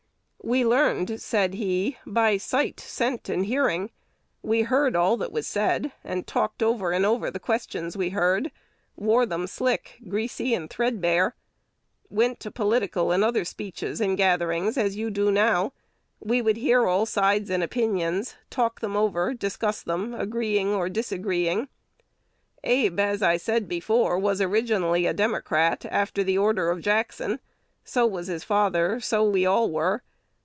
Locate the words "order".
26.39-26.71